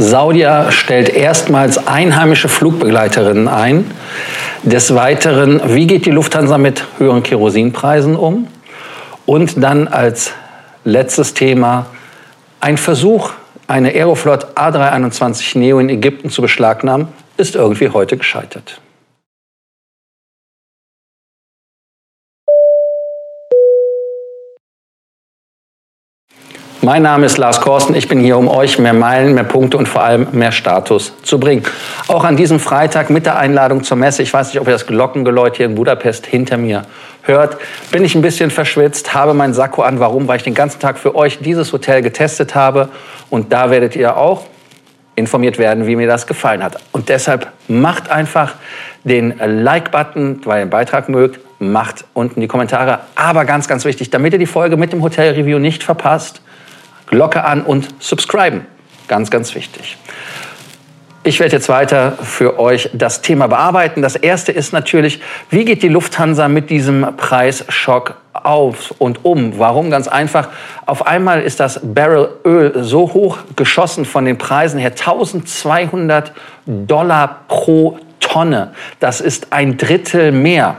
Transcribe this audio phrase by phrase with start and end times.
[0.00, 3.90] Saudia stellt erstmals einheimische Flugbegleiterinnen ein.
[4.62, 8.46] Des Weiteren, wie geht die Lufthansa mit höheren Kerosinpreisen um?
[9.26, 10.32] Und dann als
[10.84, 11.86] letztes Thema
[12.60, 13.32] ein Versuch,
[13.66, 18.80] eine Aeroflot A321 Neo in Ägypten zu beschlagnahmen, ist irgendwie heute gescheitert.
[26.80, 27.96] Mein Name ist Lars Korsten.
[27.96, 31.40] Ich bin hier, um euch mehr Meilen, mehr Punkte und vor allem mehr Status zu
[31.40, 31.64] bringen.
[32.06, 34.22] Auch an diesem Freitag mit der Einladung zur Messe.
[34.22, 36.82] Ich weiß nicht, ob ihr das Glockengeläut hier in Budapest hinter mir
[37.22, 37.56] hört.
[37.90, 39.98] Bin ich ein bisschen verschwitzt, habe meinen Sakko an.
[39.98, 40.28] Warum?
[40.28, 42.90] Weil ich den ganzen Tag für euch dieses Hotel getestet habe.
[43.28, 44.44] Und da werdet ihr auch
[45.16, 46.76] informiert werden, wie mir das gefallen hat.
[46.92, 48.54] Und deshalb macht einfach
[49.02, 53.00] den Like-Button, weil ihr den Beitrag mögt, macht unten die Kommentare.
[53.16, 56.40] Aber ganz, ganz wichtig, damit ihr die Folge mit dem Hotel-Review nicht verpasst,
[57.10, 58.66] Glocke an und subscriben.
[59.08, 59.96] Ganz, ganz wichtig.
[61.24, 64.00] Ich werde jetzt weiter für euch das Thema bearbeiten.
[64.00, 69.58] Das erste ist natürlich, wie geht die Lufthansa mit diesem Preisschock auf und um?
[69.58, 69.90] Warum?
[69.90, 70.48] Ganz einfach.
[70.86, 74.92] Auf einmal ist das Barrel Öl so hoch geschossen von den Preisen her.
[74.92, 76.32] 1200
[76.64, 78.72] Dollar pro Tonne.
[79.00, 80.76] Das ist ein Drittel mehr.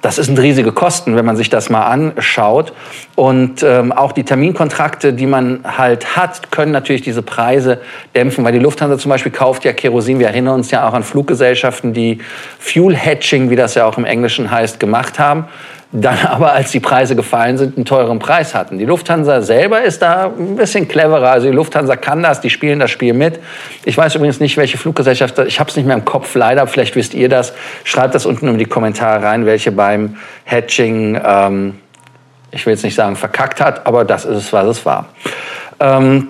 [0.00, 2.72] Das sind riesige Kosten, wenn man sich das mal anschaut.
[3.16, 7.80] Und ähm, auch die Terminkontrakte, die man halt hat, können natürlich diese Preise
[8.14, 10.20] dämpfen, weil die Lufthansa zum Beispiel kauft ja Kerosin.
[10.20, 12.20] Wir erinnern uns ja auch an Fluggesellschaften, die
[12.60, 15.46] Fuel Hedging, wie das ja auch im Englischen heißt, gemacht haben
[15.92, 18.78] dann aber, als die Preise gefallen sind, einen teuren Preis hatten.
[18.78, 21.30] Die Lufthansa selber ist da ein bisschen cleverer.
[21.30, 23.40] Also die Lufthansa kann das, die spielen das Spiel mit.
[23.84, 26.96] Ich weiß übrigens nicht, welche Fluggesellschaft, ich habe es nicht mehr im Kopf leider, vielleicht
[26.96, 27.52] wisst ihr das.
[27.84, 31.78] Schreibt das unten in die Kommentare rein, welche beim Hedging, ähm,
[32.50, 35.06] ich will jetzt nicht sagen verkackt hat, aber das ist es, was es war.
[35.80, 36.28] Ähm,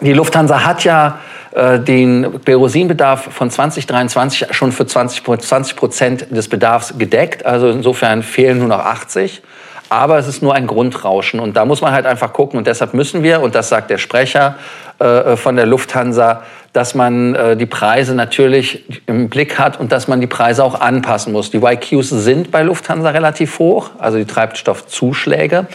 [0.00, 1.18] die Lufthansa hat ja
[1.52, 7.44] den Kerosinbedarf von 2023 schon für 20 Prozent des Bedarfs gedeckt.
[7.44, 9.42] Also insofern fehlen nur noch 80.
[9.88, 11.40] Aber es ist nur ein Grundrauschen.
[11.40, 12.58] Und da muss man halt einfach gucken.
[12.58, 14.56] Und deshalb müssen wir, und das sagt der Sprecher
[15.00, 20.06] äh, von der Lufthansa, dass man äh, die Preise natürlich im Blick hat und dass
[20.06, 21.50] man die Preise auch anpassen muss.
[21.50, 25.66] Die YQs sind bei Lufthansa relativ hoch, also die Treibstoffzuschläge.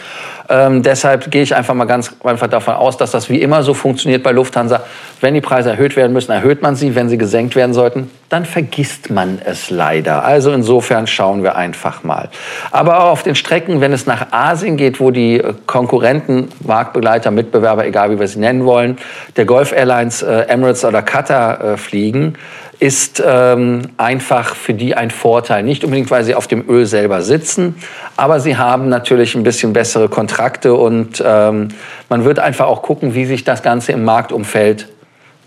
[0.48, 3.74] Ähm, deshalb gehe ich einfach mal ganz einfach davon aus, dass das wie immer so
[3.74, 4.84] funktioniert bei Lufthansa.
[5.20, 6.94] Wenn die Preise erhöht werden müssen, erhöht man sie.
[6.94, 10.24] Wenn sie gesenkt werden sollten, dann vergisst man es leider.
[10.24, 12.28] Also insofern schauen wir einfach mal.
[12.70, 17.84] Aber auf den Strecken, wenn es nach Asien geht, wo die äh, Konkurrenten, Marktbegleiter, Mitbewerber,
[17.84, 18.98] egal wie wir sie nennen wollen,
[19.36, 22.34] der Gulf Airlines, äh, Emirates oder Qatar äh, fliegen,
[22.78, 25.62] ist ähm, einfach für die ein Vorteil.
[25.62, 27.76] Nicht unbedingt, weil sie auf dem Öl selber sitzen,
[28.16, 31.68] aber sie haben natürlich ein bisschen bessere Kontrakte und ähm,
[32.08, 34.88] man wird einfach auch gucken, wie sich das Ganze im Marktumfeld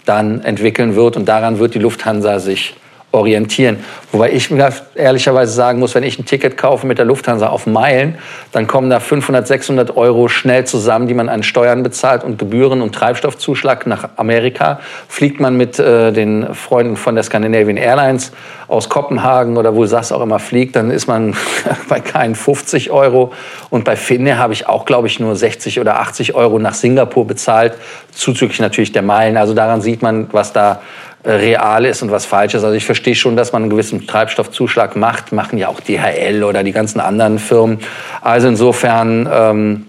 [0.06, 2.76] dann entwickeln wird und daran wird die Lufthansa sich
[3.12, 3.78] orientieren.
[4.12, 7.66] Wobei ich mir ehrlicherweise sagen muss, wenn ich ein Ticket kaufe mit der Lufthansa auf
[7.66, 8.18] Meilen,
[8.52, 12.82] dann kommen da 500, 600 Euro schnell zusammen, die man an Steuern bezahlt und Gebühren
[12.82, 14.80] und Treibstoffzuschlag nach Amerika.
[15.08, 18.32] Fliegt man mit äh, den Freunden von der Scandinavian Airlines
[18.68, 21.36] aus Kopenhagen oder wo SAS auch immer fliegt, dann ist man
[21.90, 23.34] bei keinen 50 Euro.
[23.72, 27.26] Und bei Finnair habe ich auch, glaube ich, nur 60 oder 80 Euro nach Singapur
[27.26, 27.74] bezahlt,
[28.12, 29.38] zuzüglich natürlich der Meilen.
[29.38, 30.82] Also daran sieht man, was da
[31.24, 32.64] real ist und was falsch ist.
[32.64, 36.64] Also ich verstehe schon, dass man einen gewissen Treibstoffzuschlag macht, machen ja auch DHL oder
[36.64, 37.80] die ganzen anderen Firmen.
[38.22, 39.88] Also insofern ähm,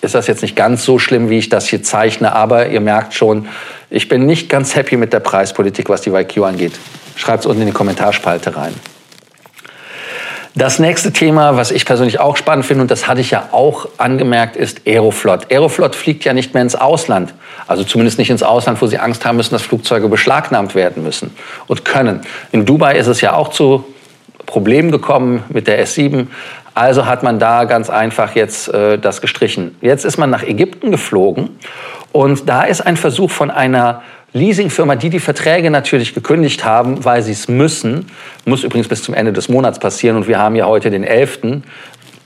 [0.00, 3.14] ist das jetzt nicht ganz so schlimm, wie ich das hier zeichne, aber ihr merkt
[3.14, 3.48] schon,
[3.90, 6.72] ich bin nicht ganz happy mit der Preispolitik, was die YQ angeht.
[7.16, 8.74] Schreibt es unten in die Kommentarspalte rein.
[10.54, 13.88] Das nächste Thema, was ich persönlich auch spannend finde, und das hatte ich ja auch
[13.98, 15.52] angemerkt, ist Aeroflot.
[15.52, 17.34] Aeroflot fliegt ja nicht mehr ins Ausland.
[17.66, 21.36] Also zumindest nicht ins Ausland, wo sie Angst haben müssen, dass Flugzeuge beschlagnahmt werden müssen
[21.66, 22.22] und können.
[22.50, 23.84] In Dubai ist es ja auch zu
[24.46, 26.26] Problemen gekommen mit der S7.
[26.74, 29.76] Also hat man da ganz einfach jetzt äh, das gestrichen.
[29.80, 31.50] Jetzt ist man nach Ägypten geflogen
[32.12, 34.02] und da ist ein Versuch von einer
[34.38, 38.06] Leasingfirma, die die Verträge natürlich gekündigt haben, weil sie es müssen,
[38.44, 40.16] muss übrigens bis zum Ende des Monats passieren.
[40.16, 41.40] Und wir haben ja heute den 11.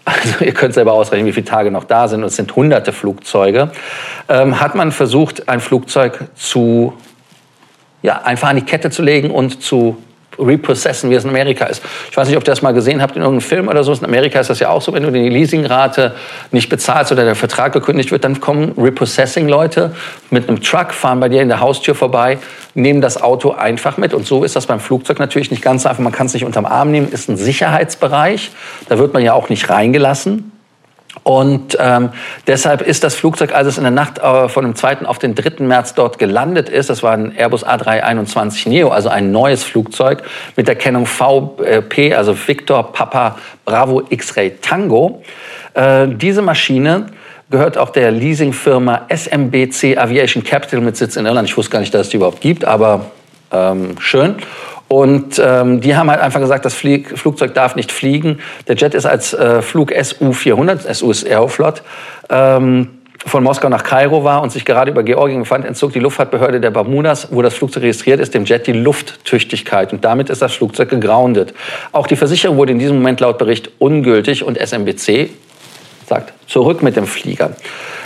[0.05, 2.23] Also ihr könnt selber ausrechnen, wie viele Tage noch da sind.
[2.23, 3.70] Und es sind hunderte Flugzeuge,
[4.29, 6.94] ähm, hat man versucht, ein Flugzeug zu,
[8.03, 9.97] ja, einfach an die Kette zu legen und zu
[10.43, 11.83] reposessen, wie es in Amerika ist.
[12.11, 13.93] Ich weiß nicht, ob ihr das mal gesehen habt in irgendeinem Film oder so.
[13.93, 16.15] In Amerika ist das ja auch so, wenn du die Leasingrate
[16.50, 19.94] nicht bezahlst oder der Vertrag gekündigt wird, dann kommen Repossessing-Leute
[20.31, 22.39] mit einem Truck, fahren bei dir in der Haustür vorbei,
[22.75, 24.15] nehmen das Auto einfach mit.
[24.15, 26.03] Und so ist das beim Flugzeug natürlich nicht ganz einfach.
[26.03, 28.50] Man kann es nicht unterm Arm nehmen, ist ein Sicherheitsbereich.
[28.89, 30.52] Da wird man ja auch nicht reingelassen.
[31.25, 32.11] Und ähm,
[32.47, 35.07] deshalb ist das Flugzeug, als es in der Nacht äh, von dem 2.
[35.07, 35.65] auf den 3.
[35.65, 40.23] März dort gelandet ist, das war ein Airbus A321 Neo, also ein neues Flugzeug
[40.57, 45.23] mit der Kennung VP, also Victor Papa Bravo X-Ray Tango.
[45.75, 47.07] Äh, diese Maschine
[47.51, 51.49] gehört auch der Leasingfirma SMBC Aviation Capital mit Sitz in Irland.
[51.49, 53.07] Ich wusste gar nicht, dass es die überhaupt gibt, aber
[53.53, 54.37] ähm, schön.
[54.93, 58.41] Und ähm, die haben halt einfach gesagt, das Flieg Flugzeug darf nicht fliegen.
[58.69, 61.83] Der Jet ist als äh, Flug SU-400, SU ist Aeroflot,
[62.29, 62.89] ähm,
[63.25, 66.73] von Moskau nach Kairo war und sich gerade über Georgien befand, entzog die Luftfahrtbehörde der
[66.73, 69.94] Bermudas, wo das Flugzeug registriert ist, dem Jet die Lufttüchtigkeit.
[69.94, 71.55] Und damit ist das Flugzeug gegroundet.
[71.93, 75.31] Auch die Versicherung wurde in diesem Moment laut Bericht ungültig und SMBC
[76.06, 77.53] sagt, zurück mit dem Flieger.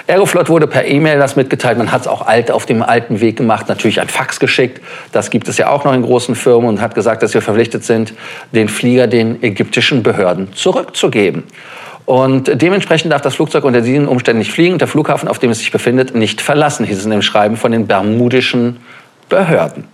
[0.08, 1.78] Aeroflot wurde per E-Mail das mitgeteilt.
[1.78, 4.80] Man hat es auch alt auf dem alten Weg gemacht, natürlich ein Fax geschickt.
[5.10, 7.84] Das gibt es ja auch noch in großen Firmen und hat gesagt, dass wir verpflichtet
[7.84, 8.14] sind,
[8.52, 11.42] den Flieger den ägyptischen Behörden zurückzugeben.
[12.04, 15.50] Und dementsprechend darf das Flugzeug unter diesen Umständen nicht fliegen und der Flughafen, auf dem
[15.50, 18.78] es sich befindet, nicht verlassen, hieß es in dem Schreiben von den bermudischen
[19.28, 19.88] Behörden.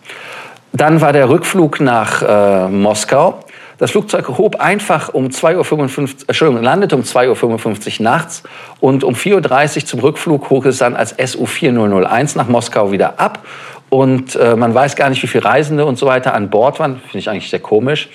[0.74, 3.40] Dann war der Rückflug nach äh, Moskau.
[3.78, 8.42] Das Flugzeug hob einfach um 2.55 Uhr, Entschuldigung, landete um 2.55 Uhr nachts
[8.80, 13.44] und um 4.30 Uhr zum Rückflug hoch es dann als SU-4001 nach Moskau wieder ab.
[13.88, 16.96] Und äh, man weiß gar nicht, wie viele Reisende und so weiter an Bord waren.
[16.96, 18.08] Finde ich eigentlich sehr komisch.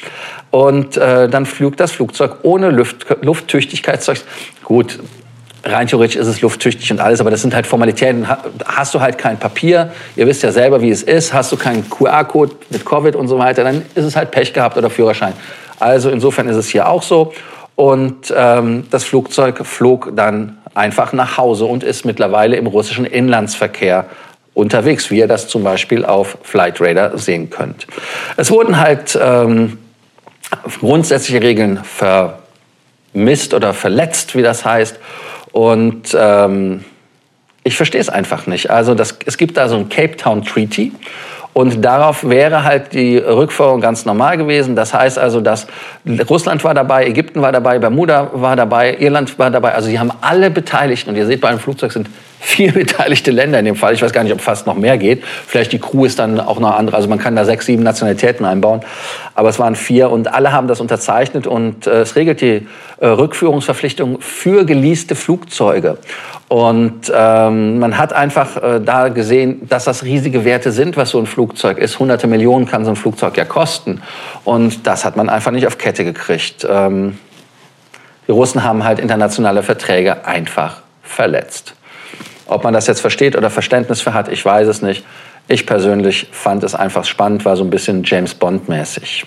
[0.50, 4.21] Und äh, dann flog das Flugzeug ohne Luft, Lufttüchtigkeitszeug.
[4.63, 4.98] Gut,
[5.63, 8.27] rein theoretisch ist es lufttüchtig und alles, aber das sind halt Formalitäten.
[8.65, 11.89] Hast du halt kein Papier, ihr wisst ja selber, wie es ist, hast du keinen
[11.89, 15.33] QR-Code mit Covid und so weiter, dann ist es halt Pech gehabt oder Führerschein.
[15.80, 17.33] Also insofern ist es hier auch so.
[17.75, 24.06] Und ähm, das Flugzeug flog dann einfach nach Hause und ist mittlerweile im russischen Inlandsverkehr
[24.56, 27.86] unterwegs, wie ihr das zum Beispiel auf Flight Radar sehen könnt.
[28.38, 29.77] Es wurden halt ähm,
[30.80, 31.80] grundsätzliche Regeln
[33.13, 34.98] vermisst oder verletzt, wie das heißt.
[35.57, 36.86] Und ähm,
[37.63, 38.69] ich verstehe es einfach nicht.
[38.69, 40.92] Also das, es gibt da so ein Cape Town Treaty.
[41.54, 44.75] Und darauf wäre halt die Rückführung ganz normal gewesen.
[44.75, 45.65] Das heißt also, dass
[46.30, 49.74] Russland war dabei, Ägypten war dabei, Bermuda war dabei, Irland war dabei.
[49.74, 51.09] Also sie haben alle Beteiligten.
[51.09, 52.07] Und ihr seht, bei einem Flugzeug sind
[52.39, 53.94] vier beteiligte Länder in dem Fall.
[53.94, 55.24] Ich weiß gar nicht, ob fast noch mehr geht.
[55.24, 56.95] Vielleicht die Crew ist dann auch noch andere.
[56.95, 58.81] Also man kann da sechs, sieben Nationalitäten einbauen.
[59.36, 62.68] Aber es waren vier und alle haben das unterzeichnet und äh, es regelt die
[63.00, 65.98] äh, Rückführungsverpflichtung für geleaste Flugzeuge.
[66.48, 71.19] Und ähm, man hat einfach äh, da gesehen, dass das riesige Werte sind, was so
[71.19, 72.00] ein Flugzeug ist.
[72.00, 74.01] Hunderte Millionen kann so ein Flugzeug ja kosten.
[74.45, 76.66] Und das hat man einfach nicht auf Kette gekriegt.
[76.69, 77.18] Ähm,
[78.28, 81.76] die Russen haben halt internationale Verträge einfach verletzt.
[82.47, 85.05] Ob man das jetzt versteht oder Verständnis für hat, ich weiß es nicht.
[85.47, 89.25] Ich persönlich fand es einfach spannend, war so ein bisschen James Bond-mäßig.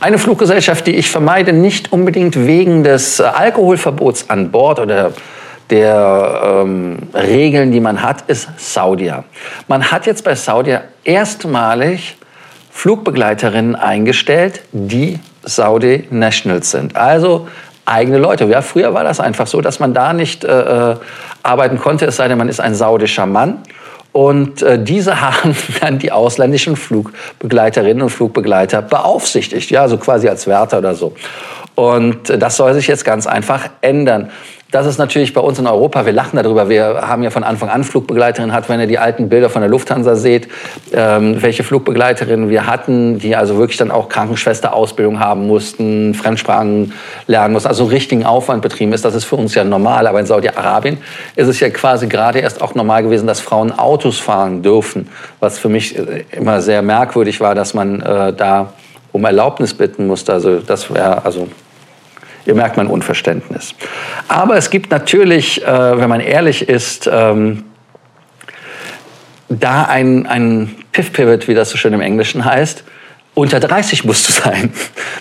[0.00, 5.12] Eine Fluggesellschaft, die ich vermeide, nicht unbedingt wegen des äh, Alkoholverbots an Bord oder
[5.70, 9.22] der ähm, Regeln, die man hat, ist Saudia.
[9.68, 12.16] Man hat jetzt bei Saudia erstmalig
[12.72, 16.96] Flugbegleiterinnen eingestellt, die Saudi Nationals sind.
[16.96, 17.46] Also
[17.84, 18.44] eigene Leute.
[18.44, 20.96] Ja, früher war das einfach so, dass man da nicht äh, äh
[21.44, 23.58] arbeiten konnte, es sei denn, man ist ein saudischer Mann.
[24.12, 30.46] Und äh, diese haben dann die ausländischen Flugbegleiterinnen und Flugbegleiter beaufsichtigt, ja, so quasi als
[30.46, 31.14] Wärter oder so.
[31.74, 34.30] Und äh, das soll sich jetzt ganz einfach ändern.
[34.72, 37.68] Das ist natürlich bei uns in Europa, wir lachen darüber, wir haben ja von Anfang
[37.68, 40.48] an Flugbegleiterinnen hat, wenn ihr die alten Bilder von der Lufthansa seht,
[40.94, 46.94] ähm, welche Flugbegleiterinnen wir hatten, die also wirklich dann auch Krankenschwesterausbildung haben mussten, Fremdsprachen
[47.26, 49.04] lernen mussten, also richtigen Aufwand betrieben ist.
[49.04, 50.96] Das ist für uns ja normal, aber in Saudi-Arabien
[51.36, 55.06] ist es ja quasi gerade erst auch normal gewesen, dass Frauen Autos fahren dürfen,
[55.38, 58.72] was für mich äh, immer sehr merkwürdig war, dass man äh, da
[59.12, 60.32] um Erlaubnis bitten musste.
[60.32, 61.48] Also das wäre also
[62.44, 63.74] Ihr merkt mein Unverständnis.
[64.28, 67.64] Aber es gibt natürlich, äh, wenn man ehrlich ist, ähm,
[69.48, 72.84] da ein, ein Piff-Pivot, wie das so schön im Englischen heißt.
[73.34, 74.72] Unter 30 musst du sein.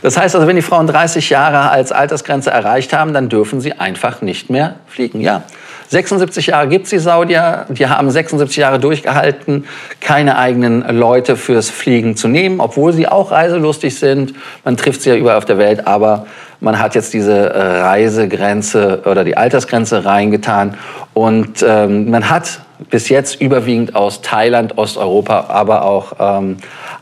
[0.02, 3.74] Das heißt also, wenn die Frauen 30 Jahre als Altersgrenze erreicht haben, dann dürfen sie
[3.74, 5.22] einfach nicht mehr fliegen.
[5.22, 5.44] Ja.
[5.92, 9.66] 76 Jahre gibt es die Saudier, die haben 76 Jahre durchgehalten,
[10.00, 14.34] keine eigenen Leute fürs Fliegen zu nehmen, obwohl sie auch reiselustig sind.
[14.64, 16.28] Man trifft sie ja überall auf der Welt, aber
[16.62, 20.78] man hat jetzt diese äh, Reisegrenze oder die Altersgrenze reingetan
[21.14, 26.56] und ähm, man hat bis jetzt überwiegend aus Thailand, Osteuropa, aber auch ähm,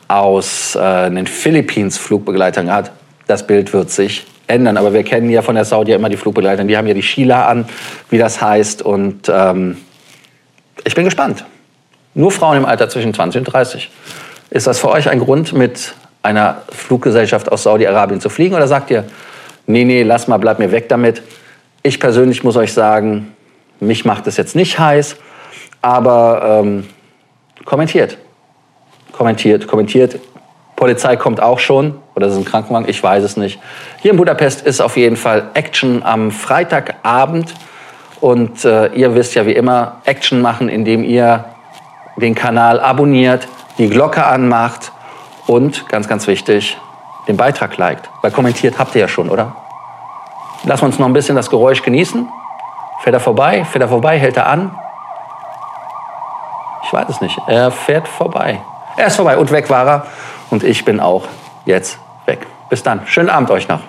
[0.08, 2.92] aus äh, den Philippinen Flugbegleitern gehabt.
[3.28, 4.78] Das Bild wird sich ändern.
[4.78, 6.64] Aber wir kennen ja von der Saudi immer die Flugbegleiter.
[6.64, 7.66] Die haben ja die Sheila an,
[8.10, 8.82] wie das heißt.
[8.82, 9.78] Und ähm,
[10.84, 11.46] ich bin gespannt.
[12.14, 13.90] Nur Frauen im Alter zwischen 20 und 30.
[14.50, 18.56] Ist das für euch ein Grund, mit einer Fluggesellschaft aus Saudi-Arabien zu fliegen?
[18.56, 19.06] Oder sagt ihr,
[19.68, 21.22] nee, nee, lass mal, bleib mir weg damit.
[21.84, 23.34] Ich persönlich muss euch sagen,
[23.80, 25.16] mich macht es jetzt nicht heiß,
[25.82, 26.88] aber ähm,
[27.64, 28.18] kommentiert.
[29.12, 30.20] Kommentiert, kommentiert.
[30.80, 33.60] Polizei kommt auch schon, oder ist es ein Krankenwagen, ich weiß es nicht.
[34.02, 37.54] Hier in Budapest ist auf jeden Fall Action am Freitagabend.
[38.22, 41.44] Und äh, ihr wisst ja wie immer, Action machen, indem ihr
[42.16, 44.94] den Kanal abonniert, die Glocke anmacht
[45.48, 46.78] und, ganz, ganz wichtig,
[47.28, 48.10] den Beitrag liked.
[48.22, 49.54] Weil kommentiert habt ihr ja schon, oder?
[50.64, 52.26] Lassen wir uns noch ein bisschen das Geräusch genießen.
[53.02, 53.66] Fährt er vorbei?
[53.66, 54.18] Fährt er vorbei?
[54.18, 54.74] Hält er an?
[56.86, 57.38] Ich weiß es nicht.
[57.48, 58.62] Er fährt vorbei.
[59.00, 60.06] Er ist vorbei und weg war er.
[60.50, 61.26] Und ich bin auch
[61.64, 62.46] jetzt weg.
[62.70, 63.08] Bis dann.
[63.08, 63.80] Schönen Abend euch noch.